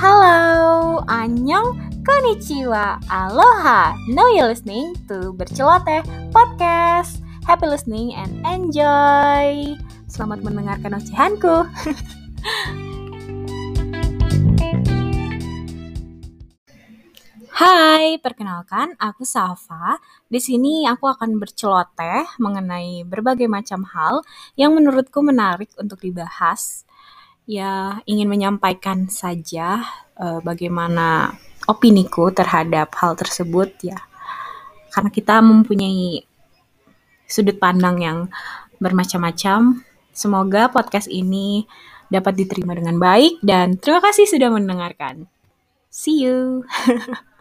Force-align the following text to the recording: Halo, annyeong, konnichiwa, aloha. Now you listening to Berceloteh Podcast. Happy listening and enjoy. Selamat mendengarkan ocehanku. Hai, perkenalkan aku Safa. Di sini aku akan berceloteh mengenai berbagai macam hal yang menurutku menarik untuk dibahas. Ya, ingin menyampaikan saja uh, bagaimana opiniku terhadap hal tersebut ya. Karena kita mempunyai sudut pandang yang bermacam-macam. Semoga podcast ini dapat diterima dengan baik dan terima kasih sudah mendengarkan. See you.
Halo, 0.00 1.04
annyeong, 1.12 1.76
konnichiwa, 2.08 3.04
aloha. 3.12 3.92
Now 4.08 4.32
you 4.32 4.48
listening 4.48 4.96
to 5.12 5.36
Berceloteh 5.36 6.00
Podcast. 6.32 7.20
Happy 7.44 7.68
listening 7.68 8.16
and 8.16 8.40
enjoy. 8.48 9.76
Selamat 10.08 10.40
mendengarkan 10.40 10.96
ocehanku. 10.96 11.68
Hai, 17.60 18.16
perkenalkan 18.24 18.96
aku 18.96 19.28
Safa. 19.28 20.00
Di 20.32 20.40
sini 20.40 20.88
aku 20.88 21.12
akan 21.12 21.36
berceloteh 21.36 22.40
mengenai 22.40 23.04
berbagai 23.04 23.52
macam 23.52 23.84
hal 23.84 24.24
yang 24.56 24.72
menurutku 24.72 25.20
menarik 25.20 25.68
untuk 25.76 26.00
dibahas. 26.00 26.88
Ya, 27.50 27.98
ingin 28.06 28.30
menyampaikan 28.30 29.10
saja 29.10 29.82
uh, 30.14 30.38
bagaimana 30.38 31.34
opiniku 31.66 32.30
terhadap 32.30 32.94
hal 32.94 33.18
tersebut 33.18 33.74
ya. 33.82 33.98
Karena 34.94 35.10
kita 35.10 35.42
mempunyai 35.42 36.22
sudut 37.26 37.58
pandang 37.58 37.98
yang 37.98 38.18
bermacam-macam. 38.78 39.82
Semoga 40.14 40.70
podcast 40.70 41.10
ini 41.10 41.66
dapat 42.06 42.38
diterima 42.38 42.78
dengan 42.78 43.02
baik 43.02 43.42
dan 43.42 43.74
terima 43.82 43.98
kasih 43.98 44.30
sudah 44.30 44.54
mendengarkan. 44.54 45.26
See 45.90 46.22
you. 46.22 46.62